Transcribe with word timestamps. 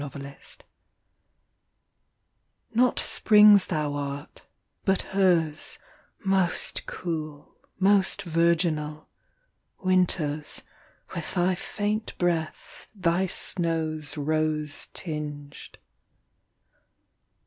ARBUTUS 0.03 0.57
Not 2.73 2.97
Spring 2.97 3.53
s 3.53 3.67
Thou 3.67 3.93
art, 3.93 4.41
but 4.83 5.03
her 5.13 5.51
s, 5.53 5.77
Most 6.25 6.87
cool, 6.87 7.53
most 7.77 8.23
virginal, 8.23 9.09
Winter 9.83 10.39
s, 10.39 10.63
with 11.13 11.35
thy 11.35 11.53
faint 11.53 12.17
breath, 12.17 12.87
thy 12.95 13.27
snows 13.27 14.17
Rose 14.17 14.87
tinged. 14.91 15.77